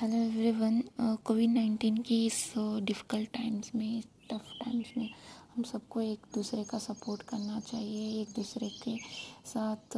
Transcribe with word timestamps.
Hello 0.00 0.16
everyone 0.16 0.82
Covid 1.24 1.50
nineteen 1.50 1.96
की 2.06 2.16
इस 2.26 2.52
difficult 2.56 3.28
times 3.34 3.70
में 3.74 4.02
टफ 4.30 4.48
टाइम्स 4.58 4.86
में 4.96 5.08
हम 5.54 5.62
सबको 5.62 6.00
एक 6.00 6.26
दूसरे 6.34 6.64
का 6.64 6.78
सपोर्ट 6.78 7.22
करना 7.22 7.60
चाहिए 7.60 8.20
एक 8.20 8.34
दूसरे 8.36 8.68
के 8.82 8.96
साथ 9.46 9.96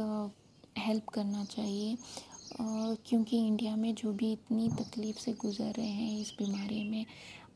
हेल्प 0.77 1.09
करना 1.13 1.43
चाहिए। 1.45 1.95
uh, 1.95 2.95
क्योंकि 3.05 3.37
इंडिया 3.47 3.75
में 3.75 3.93
जो 3.95 4.13
भी 4.13 4.31
इतनी 4.33 4.69
तकलीफ़ 4.79 5.17
से 5.17 5.33
गुज़र 5.41 5.73
रहे 5.77 5.87
हैं 5.87 6.19
इस 6.21 6.33
बीमारी 6.39 6.83
में 6.83 7.05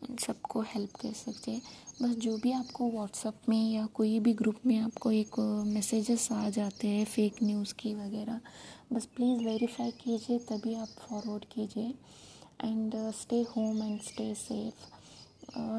उन 0.09 0.15
सबको 0.17 0.61
हेल्प 0.73 0.95
कर 1.01 1.13
सकते 1.13 1.59
बस 2.01 2.15
जो 2.17 2.37
भी 2.37 2.51
आपको 2.51 2.89
व्हाट्सअप 2.91 3.49
में 3.49 3.71
या 3.71 3.85
कोई 3.93 4.19
भी 4.19 4.33
ग्रुप 4.33 4.59
में 4.65 4.77
आपको 4.79 5.11
एक 5.11 5.39
मैसेजेस 5.67 6.31
आ 6.31 6.49
जाते 6.49 6.87
हैं 6.87 7.05
फेक 7.05 7.41
न्यूज़ 7.43 7.73
की 7.73 7.93
वगैरह 7.95 8.41
बस 8.93 9.05
प्लीज़ 9.15 9.43
वेरीफाई 9.45 9.91
कीजिए 10.03 10.39
तभी 10.51 10.75
आप 10.75 10.95
फॉरवर्ड 11.07 11.45
कीजिए। 11.45 11.93
And 12.63 12.95
stay 13.13 13.41
home 13.49 13.83
and 13.83 13.99
stay 14.01 14.33
safe 14.35 14.91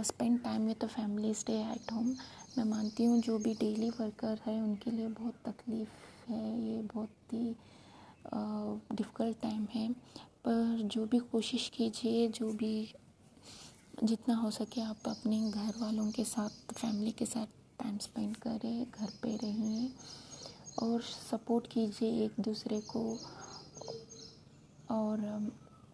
spend 0.06 0.42
time 0.42 0.66
with 0.66 0.76
the 0.84 0.88
family 0.88 1.32
stay 1.34 1.60
at 1.62 1.92
home 1.92 2.14
मैं 2.58 2.64
मानती 2.64 3.04
हूँ 3.04 3.20
जो 3.20 3.38
भी 3.38 3.54
डेली 3.54 3.88
वर्कर 3.90 4.40
है, 4.46 4.60
उनके 4.62 4.90
लिए 4.90 5.08
बहुत 5.10 5.34
तकलीफ़ 5.46 6.30
है, 6.30 6.60
ये 6.62 6.82
बहुत 6.94 7.32
ही 7.32 7.54
डिफ़िकल्ट 8.92 9.40
टाइम 9.42 9.66
है। 9.74 9.88
पर 10.46 10.82
जो 10.84 11.06
भी 11.06 11.18
कोशिश 11.32 11.68
कीजिए, 11.68 12.28
जो 12.28 12.52
भी, 12.52 12.94
जितना 14.04 14.34
हो 14.34 14.50
सके 14.50 14.80
आप 14.80 15.08
अपने 15.08 15.40
घर 15.50 15.74
वालों 15.78 16.10
के 16.10 16.24
साथ 16.24 16.72
फैमिली 16.74 17.12
के 17.12 17.26
साथ 17.26 17.46
टाइम 17.82 17.98
स्पेंड 17.98 18.36
करें, 18.36 18.84
घर 18.90 19.10
पे 19.22 19.36
रहिए 19.36 19.90
और 20.82 21.02
सपोर्ट 21.02 21.66
कीजिए 21.66 22.24
एक 22.24 22.40
दूसरे 22.40 22.80
को। 22.90 23.04
और 24.90 25.18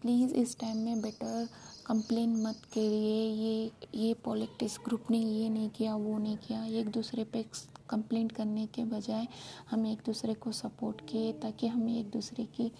प्लीज़ 0.01 0.33
इस 0.35 0.57
टाइम 0.59 0.77
में 0.77 1.01
बेटर 1.01 1.47
कंप्लेन 1.87 2.35
मत 2.43 2.61
करिए। 2.73 3.23
ये 3.35 3.71
ये 3.95 4.13
पॉलिटिक्स 4.25 4.77
ग्रुप 4.85 5.11
ने 5.11 5.17
ये 5.17 5.49
नहीं 5.49 5.69
किया, 5.69 5.95
वो 5.95 6.17
नहीं 6.17 6.37
किया। 6.37 6.63
एक 6.79 6.89
दूसरे 6.91 7.23
पे 7.23 7.43
कंप्लेंट 7.89 8.31
करने 8.31 8.65
के 8.75 8.83
बजाय 8.87 9.27
हम 9.69 9.85
एक 9.87 10.01
दूसरे 10.05 10.33
को 10.33 10.51
सपोर्ट 10.51 11.01
किए 11.09 11.31
ताकि 11.41 11.67
हम 11.67 11.87
एक 11.89 12.09
दूसरे 12.11 12.45
की 12.55 12.71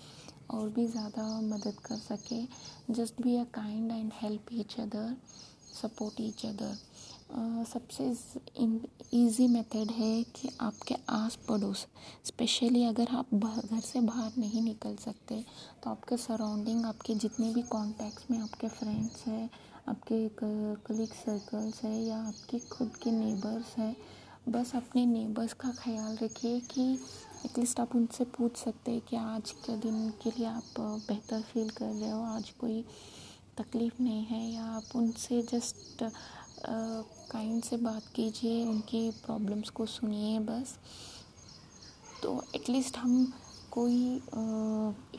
और 0.52 0.70
भी 0.70 0.86
ज़्यादा 0.88 1.26
मदद 1.42 1.80
कर 1.86 1.96
सके। 1.98 2.42
Just 2.94 3.22
be 3.22 3.36
a 3.38 3.44
kind 3.54 3.92
and 3.92 4.12
help 4.22 4.54
each 4.54 4.80
other 4.80 5.16
support 5.74 6.22
each 6.22 6.46
other 6.46 6.78
सबसे 7.34 8.06
इजी 9.14 9.48
मेथड 9.48 9.92
है 9.92 10.24
कि 10.36 10.50
आपके 10.62 10.96
आस 11.10 11.36
पड़ोस 11.48 11.86
स्पेशली 12.26 12.84
अगर 12.86 13.08
आप 13.16 13.34
घर 13.36 13.80
से 13.80 14.02
बाहर 14.02 14.32
नहीं 14.38 14.62
निकल 14.62 14.96
सकते 14.96 15.44
तो 15.84 15.90
आपके 15.90 16.18
सराउंडिंग 16.18 16.86
आपके 16.86 17.16
जितने 17.16 17.54
भी 17.54 17.62
कॉन्टैक्ट्स 17.72 18.30
में 18.32 18.38
आपके 18.40 18.68
फ्रेंड्स 18.70 19.24
हैं, 19.28 19.50
आपके 19.88 20.28
कलीग 20.88 21.14
सर्कल्स 21.14 21.82
है 21.84 21.96
या 22.04 22.18
आपके 22.18 22.60
खुद 22.68 22.96
के 23.04 23.12
नेबर्स 23.12 23.78
हैं, 23.78 23.96
बस 24.50 24.76
अपने 24.76 25.06
नेबर्स 25.06 25.54
का 25.54 25.72
ख्याल 25.80 26.18
रखिए 26.24 26.60
कि 26.72 26.92
एटलीस्ट 27.46 27.80
आप 27.80 27.96
उनसे 27.96 28.24
पूछ 28.38 28.58
सकते 28.58 28.92
हैं 28.92 29.02
कि 29.02 29.16
आज 29.16 29.52
के 29.66 29.78
दिन 29.78 30.10
के 30.24 30.30
लिए 30.30 30.48
आप 30.48 30.80
बेहतर 30.80 31.42
फील 31.42 31.70
कर 31.70 31.86
रहे 31.86 32.10
हो, 32.10 32.22
आज 32.24 32.50
कोई 32.60 32.84
तकलीफ़ 33.58 34.02
नहीं 34.02 34.24
है 34.26 34.46
या 34.52 34.66
आप 34.66 34.96
उनसे 34.96 35.42
जस्ट 35.44 36.04
काइंड 36.64 37.64
से 37.64 37.78
बात 37.78 38.08
कीजिए, 38.16 38.66
उनकी 38.66 39.10
प्रॉब्लम्स 39.26 39.70
को 39.70 39.86
सुनिए 39.88 40.40
बस। 40.40 40.78
तो 42.24 42.42
एटलीस्ट 42.56 42.98
हम 42.98 43.34
कोई 43.72 44.22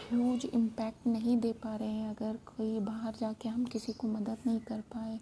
ह्यूज 0.01 0.45
इम्पैक्ट 0.47 1.07
नहीं 1.07 1.37
दे 1.41 1.53
पा 1.55 1.75
रहे 1.77 1.89
हैं। 1.89 2.11
अगर 2.11 2.37
कोई 2.49 2.79
बाहर 2.81 3.15
जाके 3.21 3.49
हम 3.49 3.65
किसी 3.65 3.93
को 3.93 4.09
मदद 4.09 4.39
नहीं 4.47 4.61
कर 4.61 4.81
पाए, 4.95 5.19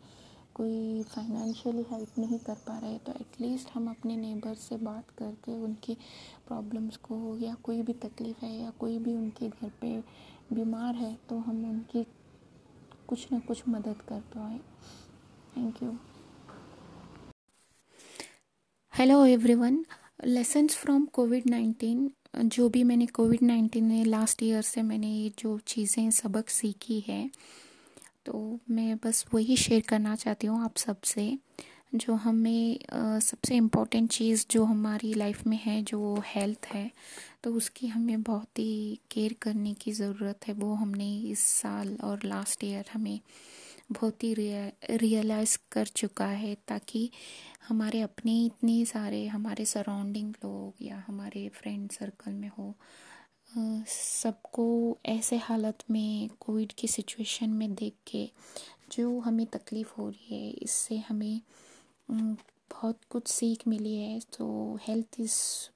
कोई 0.54 1.02
फाइनेंशियली 1.04 1.84
हेल्प 1.91 2.18
नहीं 2.18 2.38
कर 2.38 2.54
पा 2.66 2.78
रहे 2.78 2.98
तो 2.98 3.12
एटलीस्ट 3.12 3.70
हम 3.74 3.88
अपने 3.91 4.16
नेबर 4.16 4.54
से 4.56 4.76
बात 4.78 5.10
करके 5.19 5.53
उनकी 5.64 5.94
प्रॉब्लम्स 6.48 6.97
को, 6.98 7.36
या 7.36 7.54
कोई 7.62 7.82
भी 7.82 7.92
तकलीफ़ 7.94 8.44
है, 8.44 8.54
या 8.54 8.70
कोई 8.70 8.98
भी 8.98 9.16
उनके 9.16 9.48
घर 9.48 9.70
पे 9.80 9.98
बीमार 10.53 10.94
है 10.94 11.14
तो 11.28 11.38
हम 11.38 11.64
उनकी 11.70 12.04
कुछ 13.09 13.26
ना 13.32 13.38
कुछ 13.38 13.62
मदद 13.69 14.03
कर 14.09 14.20
पाए। 14.34 14.59
Thank 15.56 15.82
you 15.82 15.97
hello 18.93 19.25
everyone 19.25 19.78
lessons 20.27 20.77
from 20.77 21.05
covid 21.15 21.43
nineteen 21.51 22.11
जो 22.47 22.69
भी 22.69 22.83
मैंने 22.84 23.06
कोविड 23.06 23.43
नाइन्टीन 23.43 23.84
में 23.84 24.05
लास्ट 24.05 24.43
ईयर 24.43 24.62
से 24.62 24.83
मैंने 24.83 25.09
ये 25.09 25.31
जो 25.39 25.56
चीज़ें 25.67 26.11
सबक 26.11 26.49
सीखी 26.49 26.99
है 27.09 27.31
तो 28.27 28.59
मैं 28.71 28.97
बस 29.05 29.25
वही 29.34 29.56
शेयर 29.56 29.83
करना 29.89 30.15
चाहती 30.17 30.47
हूँ 30.47 30.62
आप 30.65 30.77
सबसे, 30.77 31.39
जो 31.95 32.15
हमें 32.15 32.78
सबसे 33.21 33.56
इम्पोर्टेंट 33.56 34.11
चीज़ 34.11 34.45
जो 34.51 34.65
हमारी 34.65 35.15
लाइफ 35.15 35.47
में 35.47 35.59
है, 35.62 35.81
जो 35.83 36.22
हेल्थ 36.27 36.67
है 36.72 36.91
तो 37.45 37.53
उसकी 37.55 37.87
हमें 37.87 38.22
बहुत 38.22 38.59
ही 38.59 38.99
केयर 39.11 39.37
करने 39.43 39.75
की 39.75 39.93
ज़रूरत 39.93 40.49
है, 40.49 40.55
वो 40.55 40.75
हमने 40.75 41.15
इस 41.31 41.47
साल 41.55 41.97
और 42.05 42.21
लास्ट 42.25 42.65
ईयर 42.65 42.91
हमें 42.93 43.19
बहुत 43.91 44.25
ही 44.25 44.34
रियलाइज़ 44.34 45.56
कर 45.73 45.87
चुका 45.97 46.27
है 46.27 46.55
ताकि 46.69 47.11
हमारे 47.69 48.01
अपने 48.01 48.45
इतने 48.45 48.84
सारे, 48.84 49.27
हमारे 49.27 49.65
सराउंडिंग 49.65 50.34
लोग 50.45 50.83
या 50.83 51.03
हमारे 51.06 51.49
फ्रेंड 51.55 51.91
सर्कल 51.91 52.33
में 52.33 52.51
हो। 52.59 52.75
सबको 53.89 54.99
ऐसे 55.06 55.37
हालत 55.39 55.84
में, 55.91 56.28
कोविड 56.41 56.73
की 56.73 56.89
सिचुएशन 56.89 57.51
में 57.51 57.75
देख 57.75 57.95
के 58.06 58.28
जो 58.93 59.19
हमें 59.21 59.47
तकलीफ़ 59.47 59.93
हो 59.99 60.09
रही 60.09 60.37
है, 60.37 60.51
इससे 60.53 60.97
हमें 61.09 61.41
बहुत 62.11 62.99
कुछ 63.11 63.28
सीख 63.28 63.67
मिली 63.69 63.95
है। 63.97 64.21
तो 64.39 64.78
health 64.83 65.21
is 65.21 65.34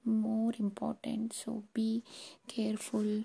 more 0.09 0.57
important 0.61 1.33
so 1.33 1.53
be 1.75 2.03
careful 2.51 3.25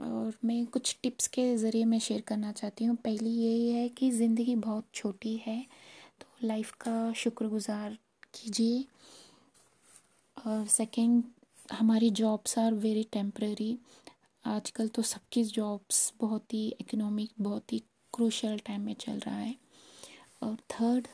और 0.00 0.32
मैं 0.44 0.64
कुछ 0.66 0.96
टिप्स 1.02 1.26
के 1.28 1.56
ज़रिए 1.56 1.84
मैं 1.84 1.98
शेयर 2.00 2.20
करना 2.20 2.52
चाहती 2.52 2.84
हूँ। 2.84 2.96
पहली 2.96 3.30
यही 3.32 3.70
है 3.70 3.88
कि 3.88 4.10
ज़िंदगी 4.10 4.54
बहुत 4.56 4.86
छोटी 4.94 5.36
है 5.46 5.60
तो 6.20 6.46
लाइफ 6.46 6.70
का 6.80 7.12
शुक्रगुज़ार 7.12 7.96
कीजिए। 8.34 8.84
और 10.36 10.66
सेकंड, 10.68 11.22
हमारी 11.72 12.10
जॉब्स 12.12 12.58
आर 12.58 12.74
वेरी 12.76 13.02
टेम्प्रेरी। 13.12 13.76
आजकल 14.44 14.88
तो 14.88 15.02
सबकी 15.02 15.42
जॉब्स 15.44 16.12
बहुत 16.20 16.54
ही 16.54 16.66
इकोनॉमिक, 16.80 17.30
बहुत 17.40 17.72
ही 17.72 17.82
क्रूशल 18.14 18.58
टाइम 18.66 18.80
में 18.80 18.94
चल 18.94 19.18
रहा 19.18 19.36
है। 19.36 19.54
और 20.42 20.56
third, 20.70 21.08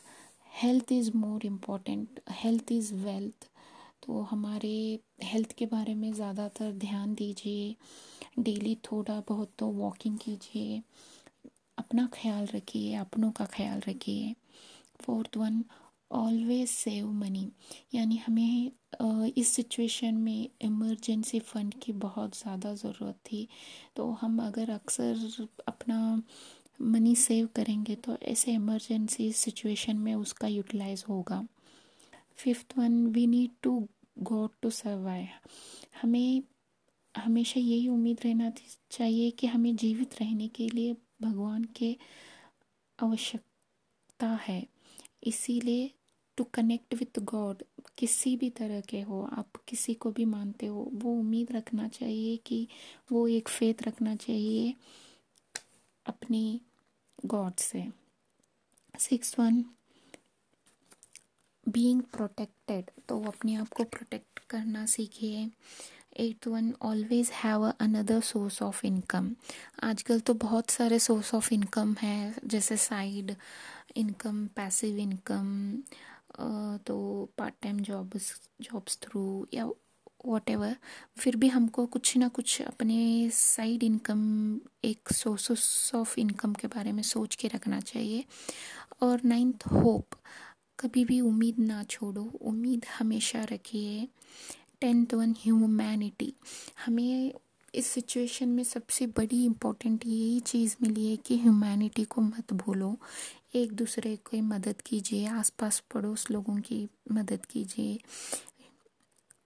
health 0.52 0.92
is 0.92 1.10
more 1.16 1.46
important, 1.46 2.20
health 2.32 2.72
is 2.72 2.94
wealth. 2.96 3.48
तो 4.02 4.20
हमारे 4.22 4.98
हेल्थ 5.22 5.52
के 5.52 5.66
बारे 5.66 5.94
में 5.94 6.12
ज़्यादातर 6.12 6.72
ध्यान 6.74 7.14
दीजिए। 7.14 7.74
डेली 8.36 8.74
थोड़ा 8.84 9.20
बहुत 9.28 9.52
तो 9.58 9.66
वॉकिंग 9.72 10.18
कीजिए, 10.18 10.82
अपना 11.78 12.08
ख्याल 12.14 12.46
रखिए, 12.46 12.94
अपनों 12.96 13.30
का 13.32 13.44
ख्याल 13.46 13.80
रखिए। 13.88 14.34
Fourth 15.00 15.36
one 15.36 15.62
always 16.10 16.68
save 16.68 17.10
money 17.12 17.48
यानी 17.94 18.16
हमें 18.16 18.70
इस 19.32 19.48
सिचुएशन 19.48 20.14
में 20.16 20.48
इमरजेंसी 20.60 21.38
फ़ंड 21.40 21.74
की 21.82 21.92
बहुत 21.94 22.36
ज़्यादा 22.36 22.74
ज़रूरत 22.74 23.16
थी। 23.26 23.46
तो 23.96 24.10
हम 24.20 24.38
अगर 24.42 24.70
अक्सर 24.70 25.46
अपना 25.68 26.22
मनी 26.82 27.14
सेव 27.16 27.48
करेंगे 27.56 27.94
तो 27.96 28.16
ऐसे 28.24 28.52
इमरजेंसी 28.52 29.30
सिचुएशन 29.34 29.96
में 29.98 30.14
उसका 30.14 30.48
यूटिलाइज 30.48 31.04
होगा। 31.08 31.42
Fifth 32.38 32.78
one 32.78 33.06
we 33.06 33.26
need 33.26 33.50
to 33.62 33.78
god 34.20 34.50
to 34.62 34.70
survive 34.72 35.28
हमें 36.02 36.42
हमेशा 37.20 37.60
यही 37.60 37.88
उम्मीद 37.88 38.20
रहना 38.24 38.52
चाहिए 38.90 39.30
कि 39.30 39.46
हमें 39.46 39.76
जीवित 39.76 40.14
रहने 40.20 40.48
के 40.48 40.68
लिए 40.68 40.96
भगवान 41.22 41.64
के 41.64 41.96
आवश्यकता 43.02 44.28
है। 44.42 44.66
इसीलिए 45.24 45.90
टू 46.36 46.44
कनेक्ट 46.44 46.94
विथ 46.94 47.18
गॉड 47.18 47.62
किसी 47.98 48.36
भी 48.36 48.50
तरह 48.50 48.80
के 48.80 49.00
हो, 49.00 49.22
आप 49.32 49.56
किसी 49.68 49.94
को 49.94 50.10
भी 50.10 50.24
मानते 50.24 50.66
हो, 50.66 50.90
वो 50.92 51.12
उम्मीद 51.12 51.52
रखना 51.52 51.88
चाहिए 51.88 52.36
कि 52.36 52.68
वो 53.12 53.28
एक 53.28 53.48
फेथ 53.48 53.82
रखना 53.82 54.16
चाहिए 54.16 54.74
अपनी 56.06 56.60
गॉड 57.26 57.54
से। 57.54 57.86
सिक्स 58.98 59.38
वन 59.38 59.64
बीइंग 61.68 62.02
प्रोटेक्टेड 62.02 62.90
तो 63.08 63.22
अपने 63.24 63.54
आप 63.54 63.68
को 63.68 63.84
प्रोटेक्ट 63.84 64.38
करना 64.38 64.86
सीखिए। 64.86 65.50
Eight 66.16 66.46
one 66.48 66.72
always 66.82 67.30
have 67.34 67.64
another 67.70 68.20
source 68.20 68.60
of 68.62 68.84
income 68.86 69.30
आजकल 69.82 70.20
तो 70.20 70.34
बहुत 70.34 70.70
सारे 70.70 70.98
सोर्स 70.98 71.34
ऑफ़ 71.34 71.52
इनकम 71.54 71.94
है, 72.02 72.34
जैसे 72.44 72.76
साइड 72.76 73.34
इनकम 73.96 74.46
पैसिव 74.56 74.98
इनकम 74.98 75.48
तो 76.86 76.96
part 77.38 77.54
time 77.62 77.78
jobs 77.80 78.32
jobs 78.62 78.98
through 79.02 79.46
या 79.54 79.66
वॉट 80.26 80.50
फिर 81.18 81.36
भी 81.36 81.48
हमको 81.48 81.84
कुछ 81.86 82.16
ना 82.16 82.28
कुछ 82.28 82.60
अपने 82.62 83.30
साइड 83.32 83.82
इनकम 83.82 84.20
एक 84.84 85.12
सोर्स 85.12 85.92
ऑफ़ 85.94 86.18
इनकम 86.20 86.54
के 86.54 86.66
बारे 86.68 86.92
में 86.92 87.02
सोच 87.02 87.34
के 87.34 87.48
रखना 87.48 87.80
चाहिए। 87.80 88.24
और 89.02 89.20
नाइन्थ 89.24 89.66
होप 89.66 90.14
कभी 90.80 91.04
भी 91.04 91.20
उम्मीद 91.20 91.58
ना 91.58 91.82
छोड़ो, 91.84 92.22
उम्मीद 92.22 92.84
हमेशा 92.98 93.44
रखिए। 93.52 94.08
टेंथ 94.80 95.14
वन 95.14 95.34
ह्यूमैनिटी 95.40 96.32
हमें 96.84 97.32
इस 97.74 97.86
सिचुएशन 97.86 98.48
में 98.48 98.62
सबसे 98.64 99.06
बड़ी 99.16 99.44
इम्पोर्टेंट 99.44 100.06
यही 100.06 100.38
चीज़ 100.40 100.76
मिली 100.82 101.06
है 101.06 101.16
कि 101.16 101.36
ह्यूमैनिटी 101.38 102.04
को 102.04 102.20
मत 102.20 102.52
भूलो। 102.54 102.96
एक 103.54 103.72
दूसरे 103.72 104.14
की 104.30 104.40
मदद 104.42 104.80
कीजिए, 104.86 105.26
आसपास 105.26 105.82
पड़ोस 105.94 106.30
लोगों 106.30 106.56
की 106.60 106.88
मदद 107.12 107.46
कीजिए। 107.50 107.98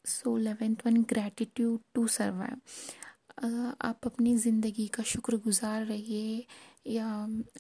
So 0.05 0.37
eleventh 0.37 0.77
one 0.87 1.03
gratitude 1.03 1.81
to 1.95 2.07
survive 2.09 2.61
आप 3.83 4.07
अपनी 4.07 4.37
ज़िंदगी 4.39 4.87
का 4.87 5.03
शुक्रगुजार 5.03 5.85
रहिए 5.87 6.47
या 6.87 7.07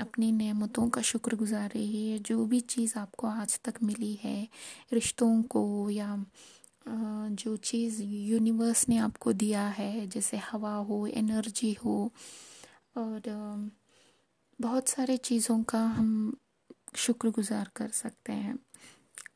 अपनी 0.00 0.30
नेमतों 0.32 0.88
का 0.88 1.02
शुक्रगुजार 1.02 1.70
रहिए। 1.74 2.18
जो 2.20 2.44
भी 2.46 2.60
चीज़ 2.60 2.98
आपको 2.98 3.26
आज 3.26 3.58
तक 3.64 3.82
मिली 3.82 4.12
है, 4.22 4.48
रिश्तों 4.92 5.42
को 5.42 5.90
या 5.90 6.14
जो 6.90 7.56
चीज़ 7.56 8.02
यूनिवर्स 8.02 8.88
ने 8.88 8.96
आपको 8.98 9.32
दिया 9.32 9.66
है, 9.68 10.06
जैसे 10.06 10.36
हवा 10.50 10.74
हो 10.74 11.06
एनर्जी 11.06 11.72
हो, 11.84 12.12
और 12.96 13.22
बहुत 14.58 14.88
सारे 14.88 15.16
चीज़ों 15.16 15.62
का 15.62 15.82
हम 15.88 16.36
शुक्रगुजार 16.96 17.70
कर 17.76 17.88
सकते 17.94 18.32
हैं। 18.32 18.58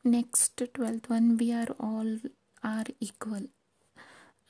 Next 0.05 0.63
twelfth 0.75 1.11
one 1.11 1.31
we 1.35 1.49
are 1.51 1.73
all 1.81 2.19
are 2.63 2.91
equal 3.01 3.47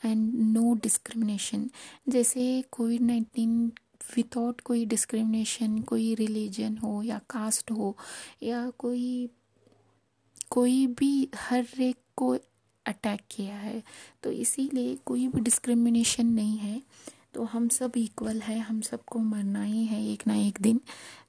and 0.03 0.33
no 0.53 0.73
discrimination 0.83 1.69
जैसे 2.09 2.63
कोविड 2.71 3.01
नाइन्टीन 3.01 3.65
विदाउट 4.15 4.61
कोई 4.61 4.85
डिस्क्रिमिनेशन 4.85 5.79
कोई 5.91 6.13
रिलीजन 6.15 6.77
हो 6.77 7.01
या 7.03 7.19
कास्ट 7.29 7.71
हो 7.71 7.95
या 8.43 8.69
कोई 8.79 9.29
कोई 10.51 10.85
भी 10.99 11.29
हर 11.35 11.67
एक 11.81 11.97
को 12.17 12.35
अटैक 12.87 13.21
किया 13.31 13.55
है। 13.55 13.83
तो 14.23 14.31
इसीलिए 14.31 14.95
कोई 15.05 15.27
भी 15.27 15.41
डिस्क्रिमिनेशन 15.41 16.25
नहीं 16.25 16.57
है। 16.57 16.81
तो 17.33 17.43
हम 17.43 17.67
सब 17.69 17.91
इक्वल 17.97 18.41
है, 18.41 18.59
हम 18.59 18.81
सबको 18.81 19.19
मरना 19.19 19.63
ही 19.63 19.85
है 19.85 20.05
एक 20.07 20.27
ना 20.27 20.35
एक 20.35 20.61
दिन। 20.61 20.79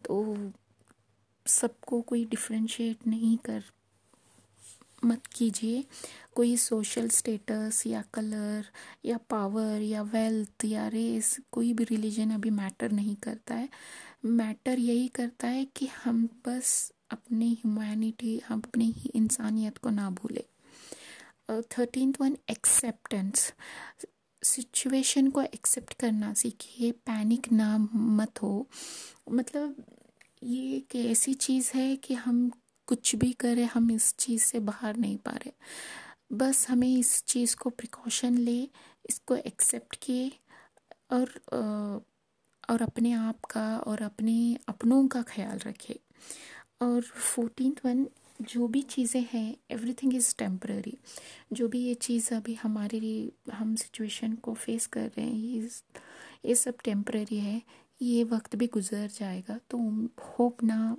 तो 0.05 0.53
सबको 1.47 2.01
कोई 2.01 2.25
डिफ्रेंशिएट 2.25 3.07
नहीं 3.07 3.37
कर, 3.37 3.63
मत 5.05 5.27
कीजिए। 5.27 5.85
कोई 6.35 6.57
सोशल 6.57 7.09
स्टेटस 7.09 7.83
या 7.87 8.03
कलर 8.15 8.65
या 9.05 9.19
पावर 9.31 9.83
या 9.83 10.03
वेल्थ 10.03 10.65
या 10.65 10.87
रेस 10.89 11.37
कोई 11.53 11.73
भी 11.73 11.85
रिलीजन 11.85 12.31
अभी 12.31 12.51
मैटर 12.51 12.93
नहीं 12.93 13.17
करता 13.17 13.55
है। 13.55 13.69
मैटर 14.25 14.79
यही 14.79 15.09
करता 15.09 15.49
है 15.49 15.65
कि 15.65 15.87
हम 16.05 16.29
बस 16.47 16.93
अपनी 17.11 17.53
ह्यूमैनिटी 17.55 18.39
हम 18.49 18.61
अपनी 18.61 18.91
ही 18.91 19.11
इंसानियत 19.15 19.79
को 19.79 19.91
ना 19.91 20.11
भूलें। 20.11 20.43
थर्टीन 21.49 22.15
वन 22.21 22.37
एक्सेप्टेंस 22.51 23.53
सिचुएशन 24.43 25.31
को 25.31 25.43
एक्सेप्ट 25.43 25.95
करना, 25.95 26.33
सीखिए 26.35 26.91
पैनिक 27.07 27.53
ना 27.53 27.77
मत 27.95 28.43
हो। 28.43 28.67
मतलब 29.33 29.85
ये 30.43 30.77
एक 30.77 30.97
ऐसी 30.97 31.35
चीज़ 31.35 31.71
है 31.75 31.95
कि 31.97 32.15
हम 32.15 32.51
कुछ 32.87 33.15
भी 33.17 33.33
करें, 33.33 33.65
हम 33.65 33.91
इस 33.91 34.15
चीज़ 34.19 34.45
से 34.45 34.59
बाहर 34.61 34.97
नहीं 34.97 35.17
पा 35.17 35.31
रहे। 35.31 35.53
बस 36.33 36.67
हमें 36.71 36.89
इस 36.89 37.23
चीज़ 37.25 37.57
को 37.57 37.71
प्रिकॉशन 37.71 38.39
ले, 38.39 38.61
इसको 39.11 39.37
एक्सेप्ट 39.37 39.97
किए 40.03 40.33
और 41.13 42.05
और 42.71 42.83
अपने 42.83 43.13
आप 43.13 43.45
का 43.45 43.67
और 43.79 44.03
अपने 44.03 44.37
अपनों 44.69 45.07
का 45.09 45.23
ख्याल 45.23 45.59
रखे। 45.59 45.99
और 46.83 47.03
फोर्टीन 47.03 47.77
वन 47.85 48.07
जो 48.43 48.67
भी 48.69 48.83
चीज़ें 48.83 49.25
हैं 49.33 49.57
एवरीथिंग 49.71 50.15
इज़ 50.15 50.35
टेम्पररी 50.39 50.97
जो 51.53 51.69
भी 51.69 51.81
ये 51.81 51.95
चीज़ 51.95 52.33
अभी 52.35 52.55
हमारे 52.55 53.01
लिए, 53.01 53.31
हम 53.53 53.75
सिचुएशन 53.77 54.35
को 54.35 54.55
फेस 54.55 54.87
कर 54.87 55.07
रहे 55.09 55.27
हैं, 55.27 55.35
ये 55.35 55.69
ये 56.47 56.55
सब 56.55 56.75
टेम्पररी 56.85 57.39
है, 57.39 57.63
ये 58.03 58.25
वक्त 58.25 58.57
भी 58.57 58.67
गुजर 58.67 59.09
जाएगा। 59.09 59.59
तो 59.71 59.79
होप 60.29 60.63
ना 60.65 60.97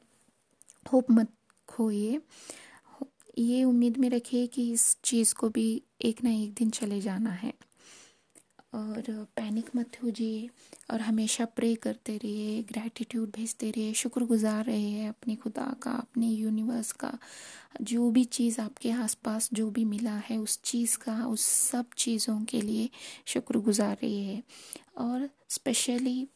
होप 0.93 1.11
मत 1.11 1.31
खोइए। 1.67 2.21
ये 3.37 3.63
उम्मीद 3.63 3.97
में 3.97 4.09
रखिए 4.09 4.47
कि 4.47 4.71
इस 4.73 4.97
चीज़ 5.03 5.33
को 5.35 5.49
भी 5.49 5.83
एक 6.01 6.23
ना 6.23 6.31
एक 6.31 6.53
दिन 6.53 6.69
चले 6.69 7.01
जाना 7.01 7.29
है। 7.31 7.53
और 8.77 9.27
पैनिक 9.35 9.69
मत 9.75 9.97
हो 10.03 10.09
जाइए 10.09 10.49
और 10.91 11.01
हमेशा 11.01 11.45
प्रे 11.45 11.75
करते 11.75 12.17
रहिए 12.17 12.63
ग्रैटिट्यूड 12.63 13.31
भेजते 13.31 13.71
रहिए, 13.71 13.93
शुक्रगुजार 13.93 14.65
रहिए 14.65 15.05
अपने 15.05 15.35
खुदा 15.35 15.75
का, 15.81 15.91
अपने 15.91 16.27
यूनिवर्स 16.27 16.91
का। 16.91 17.17
जो 17.81 18.11
भी 18.11 18.23
चीज़ 18.23 18.61
आपके 18.61 18.91
आसपास 18.91 19.49
जो 19.53 19.69
भी 19.69 19.85
मिला 19.85 20.15
है, 20.15 20.37
उस 20.37 20.59
चीज़ 20.63 20.97
का, 20.97 21.27
उस 21.27 21.41
सब 21.41 21.85
चीज़ों 21.97 22.41
के 22.41 22.61
लिए 22.61 22.89
शुक्रगुजार 23.25 23.97
रहिए। 24.03 24.43
और 24.97 25.29
specially 25.49 26.27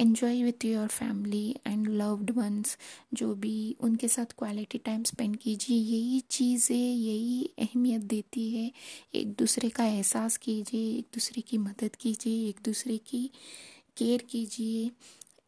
enjoy 0.00 0.42
with 0.42 0.64
your 0.64 0.88
family 0.88 1.56
and 1.66 1.88
loved 1.88 2.30
ones 2.30 2.78
जो 3.14 3.34
भी 3.34 3.76
उनके 3.80 4.08
साथ 4.08 4.26
क्वालिटी 4.38 4.78
टाइम 4.78 5.02
स्पेंड 5.02 5.36
कीजिए, 5.36 5.76
यही 5.76 6.20
चीज़ें, 6.20 6.94
यही 6.94 7.50
अहमियत 7.58 8.00
देती 8.00 8.50
है। 8.50 8.72
एक 9.14 9.28
दूसरे 9.28 9.68
का 9.68 9.84
एहसास 9.84 10.36
कीजिए, 10.36 10.98
एक 10.98 11.06
दूसरे 11.14 11.42
की 11.42 11.58
मदद 11.58 11.96
कीजिए, 11.96 12.48
एक 12.48 12.60
दूसरे 12.64 12.98
की 12.98 13.30
केयर 13.96 14.22
कीजिए। 14.30 14.90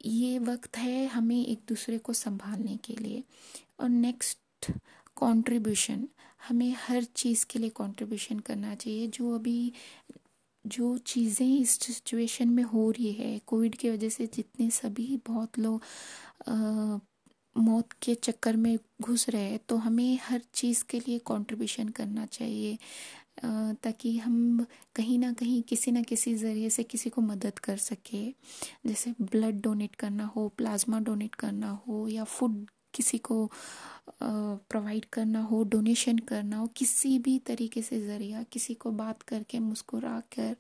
ये 0.06 0.38
वक्त 0.38 0.76
है 0.76 1.06
हमें 1.06 1.46
एक 1.46 1.60
दूसरे 1.68 1.98
को 1.98 2.12
संभालने 2.12 2.76
के 2.76 2.96
लिए। 2.96 3.24
और 3.80 3.88
नेक्स्ट 3.88 4.70
कंट्रीब्यूशन 5.16 6.08
हमें 6.48 6.76
हर 6.78 7.04
चीज़ 7.04 7.46
के 7.46 7.58
लिए 7.58 7.68
कंट्रीब्यूशन 7.68 8.38
करना 8.38 8.74
चाहिए। 8.74 9.06
जो 9.06 9.34
अभी 9.34 9.72
जो 10.64 10.96
चीज़ें 11.06 11.46
इस 11.48 11.70
सिचुएशन 11.82 12.48
में 12.50 12.62
हो 12.64 12.90
रही 12.90 13.12
है 13.14 13.38
कोविड 13.46 13.74
की 13.76 13.90
वजह 13.90 14.08
से 14.10 14.26
जितने 14.34 14.68
सभी 14.72 15.16
बहुत 15.26 15.58
लोग 15.58 15.82
मौत 17.56 17.92
के 18.02 18.14
चक्कर 18.16 18.56
में 18.56 18.76
घुस 19.02 19.28
रहे 19.30 19.42
हैं 19.50 19.58
तो 19.68 19.76
हमें 19.78 20.18
हर 20.22 20.40
चीज़ 20.54 20.84
के 20.90 20.98
लिए 21.00 21.18
कंट्रीब्यूशन 21.28 21.88
करना 21.98 22.26
चाहिए 22.28 22.78
ताकि 23.84 24.16
हम 24.18 24.66
कहीं 24.96 25.18
ना 25.18 25.32
कहीं 25.34 25.62
किसी 25.68 25.92
ना 25.92 26.02
किसी 26.04 26.34
ज़रिए 26.36 26.70
से 26.70 26.82
किसी 26.84 27.10
को 27.10 27.22
मदद 27.22 27.58
कर 27.64 27.76
सके। 27.78 28.24
जैसे 28.86 29.14
ब्लड 29.22 29.60
डोनेट 29.62 29.94
करना 29.96 30.26
हो 30.36 30.48
प्लाज्मा 30.58 31.00
डोनेट 31.02 31.34
करना 31.36 31.70
हो, 31.88 32.06
या 32.08 32.24
फ़ूड 32.26 32.66
किसी 32.94 33.18
को 33.18 33.50
प्रोवाइड 34.22 35.04
करना 35.04 35.40
हो 35.42 35.62
डोनेशन 35.64 36.18
करना 36.18 36.56
हो, 36.56 36.66
किसी 36.76 37.18
भी 37.18 37.38
तरीके 37.38 37.82
से 37.82 38.00
ज़रिया, 38.00 38.42
किसी 38.42 38.74
को 38.74 38.90
बात 38.92 39.22
करके 39.22 39.58
मुस्कुरा 39.60 40.20
कर 40.36 40.56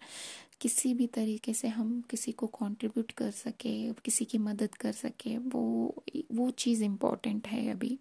किसी 0.60 0.92
भी 0.94 1.06
तरीके 1.06 1.52
से 1.54 1.68
हम 1.68 2.00
किसी 2.10 2.32
को 2.32 2.46
कंट्रीब्यूट 2.46 3.10
कर 3.12 3.30
सके, 3.30 3.92
किसी 4.04 4.24
की 4.24 4.38
मदद 4.38 4.74
कर 4.74 4.92
सके, 4.92 5.36
वो 5.38 6.04
वो 6.34 6.50
चीज़ 6.50 6.84
इम्पोर्टेंट 6.84 7.46
है 7.46 7.68
अभी। 7.70 7.98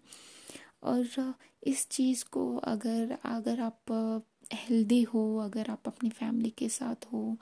और 0.82 1.34
इस 1.66 1.88
चीज़ 1.90 2.24
को 2.32 2.56
अगर 2.58 3.16
अगर 3.24 3.60
आप 3.60 4.22
हेल्दी 4.54 5.02
हो, 5.02 5.24
अगर 5.38 5.70
आप 5.70 5.88
अपनी 5.88 6.10
फैमिली 6.10 6.50
के 6.58 6.68
साथ 6.68 7.06
हो, 7.12 7.36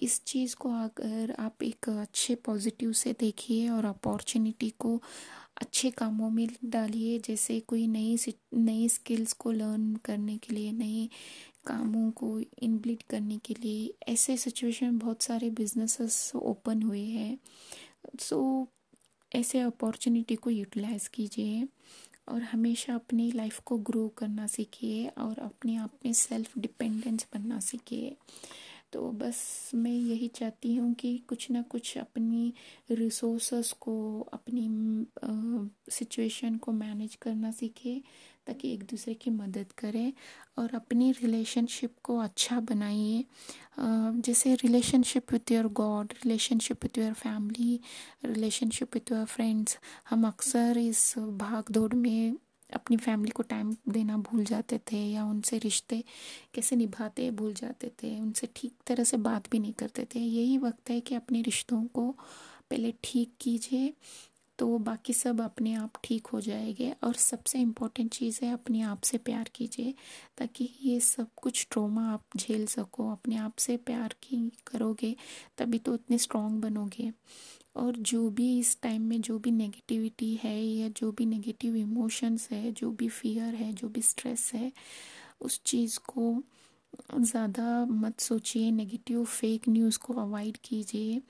इस 0.00 0.22
चीज़ 0.24 0.56
को 0.56 0.70
अगर 0.74 1.34
आप 1.38 1.62
एक 1.62 1.88
अच्छे 1.90 2.34
पॉजिटिव 2.34 2.92
से 2.92 3.12
देखिए 3.20 3.68
और 3.70 3.84
अपॉर्चुनिटी 3.84 4.70
को 4.78 5.00
अच्छे 5.56 5.90
कामों 5.90 6.30
में 6.30 6.48
डालिए 6.64 7.18
जैसे 7.18 7.60
कोई 7.60 7.86
नई 7.86 8.16
नई 8.54 8.88
स्किल्स 8.88 9.32
को 9.32 9.52
लर्न 9.52 9.94
करने 9.96 10.36
के 10.38 10.54
लिए 10.54 10.72
नए 10.72 11.08
कामों 11.66 12.10
को 12.10 12.40
इनब्लिट 12.40 13.02
करने 13.02 13.38
के 13.38 13.54
लिए 13.54 13.94
ऐसे 14.08 14.36
सिचुएशन 14.36 14.86
में 14.86 14.98
बहुत 14.98 15.22
सारे 15.22 15.50
बिजनेसेस 15.50 16.32
ओपन 16.36 16.82
हुए 16.82 17.04
हैं। 17.04 17.38
सो 18.20 18.68
so, 18.70 19.36
ऐसे 19.36 19.60
अपॉर्चुनिटी 19.60 20.34
को 20.34 20.50
यूटिलाइज 20.50 21.08
कीजिए 21.08 21.68
और 22.28 22.42
हमेशा 22.42 22.94
अपनी 22.94 23.32
लाइफ 23.32 23.58
को 23.60 23.78
ग्रो 23.78 24.08
करना 24.08 24.46
सीखिए 24.46 25.08
और 25.08 25.38
अपने 25.38 25.76
आप 25.76 25.92
में 26.06 26.12
सेल्फ 26.12 26.58
डिपेंडेंस 26.58 27.26
बनना 27.34 27.60
सीखिए। 27.60 28.16
तो 28.92 29.10
बस 29.12 29.70
मैं 29.74 29.90
यही 29.90 30.28
चाहती 30.28 30.74
हूँ 30.76 30.92
कि 30.94 31.16
कुछ 31.28 31.50
ना 31.50 31.62
कुछ 31.62 31.96
अपनी 31.98 32.52
रिसोर्स 32.90 33.72
को, 33.80 34.20
अपनी 34.32 35.06
सिचुएशन 35.90 36.56
को 36.56 36.72
मैनेज 36.72 37.14
करना 37.22 37.50
सीखे, 37.50 38.00
ताकि 38.46 38.72
एक 38.74 38.82
दूसरे 38.90 39.14
की 39.14 39.30
मदद 39.30 39.72
करें 39.78 40.12
और 40.58 40.74
अपनी 40.74 41.10
रिलेशनशिप 41.12 41.94
को 42.04 42.16
अच्छा 42.18 42.60
बनाइए। 42.60 43.24
जैसे 43.78 44.54
relationship 44.54 45.32
with 45.32 45.52
your 45.52 45.68
god 45.74 46.12
relationship 46.24 46.84
with 46.84 46.98
your 46.98 47.12
family 47.14 47.80
relationship 48.24 48.94
with 48.94 49.12
your 49.12 49.24
friends 49.26 49.78
हम 50.10 50.26
अक्सर 50.26 50.78
इस 50.78 51.14
भाग 51.18 51.72
दौड़ 51.72 51.94
में 51.94 52.36
अपनी 52.74 52.96
फैमिली 52.96 53.30
को 53.30 53.42
टाइम 53.42 53.76
देना 53.88 54.16
भूल 54.16 54.44
जाते 54.44 54.78
थे 54.92 54.98
या 54.98 55.24
उनसे 55.24 55.58
रिश्ते 55.58 56.02
कैसे 56.54 56.76
निभाते 56.76 57.30
भूल 57.30 57.54
जाते 57.54 57.92
थे, 58.02 58.18
उनसे 58.20 58.48
ठीक 58.56 58.74
तरह 58.86 59.04
से 59.04 59.16
बात 59.16 59.50
भी 59.50 59.58
नहीं 59.58 59.72
करते 59.72 60.06
थे। 60.14 60.20
यही 60.20 60.58
वक्त 60.58 60.90
है 60.90 61.00
कि 61.00 61.14
अपने 61.14 61.42
रिश्तों 61.42 61.84
को 61.84 62.10
पहले 62.70 62.94
ठीक 63.04 63.32
कीजिए 63.40 63.92
तो 64.58 64.78
बाकी 64.78 65.12
सब 65.12 65.40
अपने 65.40 65.74
आप 65.74 65.92
ठीक 66.04 66.26
हो 66.26 66.40
जाएँगे। 66.40 66.90
और 67.04 67.14
सबसे 67.14 67.58
इम्पोर्टेंट 67.58 68.10
चीज़ 68.12 68.38
है, 68.42 68.52
अपने 68.52 68.80
आप 68.82 69.02
से 69.02 69.18
प्यार 69.18 69.50
कीजिए, 69.54 69.94
ताकि 70.38 70.68
ये 70.82 71.00
सब 71.00 71.28
कुछ 71.36 71.66
ट्रोमा 71.70 72.12
आप 72.12 72.24
झेल 72.36 72.66
सको। 72.66 73.10
अपने 73.12 73.36
आप 73.36 73.56
से 73.58 73.76
प्यार 73.76 74.14
की 74.22 74.52
करोगे, 74.66 75.14
तभी 75.58 75.78
तो 75.78 75.94
इतने 75.94 76.18
स्ट्रांग 76.18 76.60
बनोगे। 76.62 77.12
और 77.76 77.96
जो 77.96 78.28
भी 78.30 78.58
इस 78.58 78.80
टाइम 78.82 79.02
में 79.02 79.20
जो 79.20 79.38
भी 79.38 79.50
नेगेटिविटी 79.50 80.34
है 80.44 80.60
या 80.64 80.88
जो 80.88 81.10
भी 81.12 81.26
नेगेटिव 81.26 81.76
इमोशंस 81.76 82.48
है, 82.52 82.72
जो 82.72 82.90
भी 82.90 83.08
फियर 83.08 83.54
है, 83.54 83.72
जो 83.72 83.88
भी 83.88 84.02
स्ट्रेस 84.02 84.50
है, 84.54 84.72
उस 85.40 85.60
चीज़ 85.66 85.98
को 86.08 86.42
ज़्यादा 87.14 87.84
मत 87.84 88.20
सोचिए। 88.20 88.70
नेगेटिव 88.70 89.24
फेक 89.24 89.68
न्यूज़ 89.68 89.98
को 89.98 90.14
अवॉइड 90.14 90.56
कीजिए। 90.64 91.20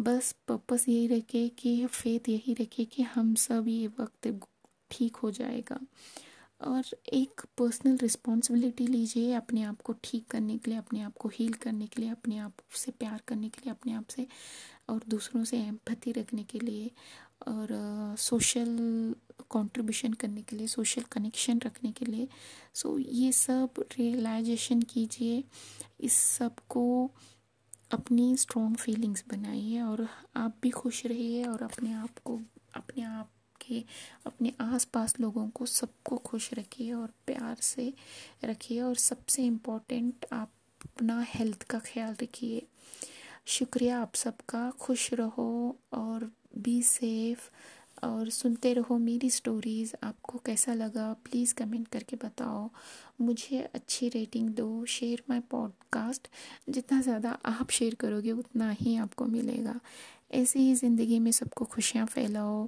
बस 0.00 0.34
पर्पस 0.48 0.88
यही 0.88 1.06
रखे 1.06 1.48
कि 1.48 1.86
फेथ 1.86 2.28
यही 2.28 2.54
रखे 2.54 2.84
कि 2.84 3.02
हम 3.02 3.34
सब 3.34 3.68
ये 3.68 3.86
वक्त 4.00 4.28
ठीक 4.90 5.16
हो 5.16 5.30
जाएगा। 5.30 5.78
और 6.60 6.84
एक 7.12 7.40
पर्सनल 7.58 7.96
रिस्पॉन्सिबिलिटी 7.96 8.86
लीजिए 8.86 9.32
अपने 9.32 9.62
आप 9.62 9.80
को 9.82 9.94
ठीक 10.04 10.26
करने 10.26 10.56
के 10.58 10.70
लिए, 10.70 10.78
अपने 10.78 11.00
आप 11.02 11.16
को 11.18 11.28
हील 11.28 11.52
करने 11.54 11.86
के 11.86 12.00
लिए, 12.02 12.10
अपने 12.10 12.38
आप 12.38 12.52
से 12.76 12.92
प्यार 12.92 13.20
करने 13.28 13.48
के 13.48 13.60
लिए, 13.64 13.70
अपने 13.70 13.92
आप 13.92 14.06
से 14.10 14.26
और 14.90 15.00
दूसरों 15.08 15.44
से 15.44 15.58
एम्पथी 15.58 16.12
रखने 16.12 16.44
के 16.44 16.58
लिए 16.58 16.90
और 17.48 17.68
सोशल 18.18 18.76
कंट्रीब्यूशन 19.50 20.12
करने 20.12 20.42
के 20.42 20.56
लिए 20.56 20.66
सोशल 20.66 21.02
कनेक्शन 21.02 21.58
रखने 21.58 21.92
के 21.92 22.04
लिए। 22.04 22.28
सो 22.74 22.98
so, 22.98 23.04
ये 23.08 23.32
सब 23.32 23.70
रियलाइजेशन 23.78 24.82
कीजिए। 24.82 25.44
इस 26.00 26.12
सबको 26.12 27.10
अपनी 27.90 28.36
स्ट्रॉन्ग 28.36 28.76
फीलिंग्स 28.76 29.24
बनाइए 29.28 29.80
और 29.80 30.08
आप 30.36 30.56
भी 30.62 30.70
खुश 30.70 31.06
रहिए 31.06 31.44
और 31.44 31.62
अपने 31.62 31.92
आप 31.92 32.18
को 32.24 32.40
अपने 32.74 33.02
आप 33.02 33.30
के 33.66 33.84
अपने 34.26 34.52
आसपास 34.60 35.20
लोगों 35.20 35.48
को 35.48 35.66
सबको 35.66 36.16
खुश 36.16 36.54
रखिए 36.54 36.92
और 36.92 37.10
प्यार 37.26 37.56
से 37.60 37.94
रखिए 38.44 38.80
और 38.80 38.96
सबसे 38.96 39.44
इम्पोर्टेंट 39.44 40.26
आप 40.32 40.52
अपना 40.84 41.20
हेल्थ 41.28 41.62
का 41.62 41.78
ख्याल 41.78 42.16
रखिए। 42.22 42.66
शुक्रिया, 43.50 43.98
आप 44.00 44.14
सबका। 44.14 44.70
खुश 44.80 45.12
रहो 45.14 45.76
और 45.92 46.30
बी 46.58 46.82
सेफ़ 46.82 47.48
और 48.06 48.28
सुनते 48.30 48.72
रहो 48.74 48.98
मेरी 48.98 49.30
स्टोरीज़ 49.30 49.94
आपको 50.02 50.38
कैसा 50.46 50.74
लगा? 50.74 51.12
प्लीज़ 51.24 51.54
कमेंट 51.54 51.88
करके 51.88 52.16
बताओ। 52.24 52.68
मुझे 53.20 53.62
अच्छी 53.74 54.08
रेटिंग 54.08 54.48
दो। 54.54 54.84
शेयर 54.88 55.22
माय 55.30 55.40
पॉडकास्ट 55.50 56.28
जितना 56.68 57.00
ज़्यादा 57.02 57.30
आप 57.46 57.70
शेयर 57.70 57.94
करोगे, 58.00 58.32
उतना 58.32 58.70
ही 58.70 58.96
आपको 58.98 59.24
मिलेगा। 59.26 59.78
ऐसे 60.32 60.58
ही 60.58 60.74
ज़िंदगी 60.76 61.18
में 61.18 61.30
सबको 61.32 61.64
खुशियाँ 61.66 62.06
फैलाओ 62.06 62.66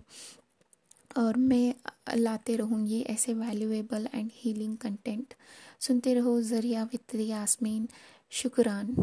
और 1.18 1.36
मैं 1.38 1.74
लाते 2.18 2.56
रहूँगी 2.56 3.00
ऐसे 3.10 3.34
वैल्यूएबल 3.34 4.08
एंड 4.14 4.30
हीलिंग 4.34 4.76
कंटेंट 4.76 5.34
सुनते 5.80 6.14
रहो 6.14 6.40
ज़रिया 6.44 6.82
विद 6.84 7.20
यासमीन 7.20 7.88
शुक्रान। 8.32 8.96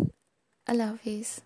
अल्लाह 0.68 0.90
हाफिज़। 0.90 1.40